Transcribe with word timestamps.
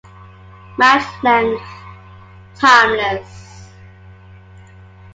Match 0.79 1.05
length: 1.21 1.63
Timeless. 2.55 3.67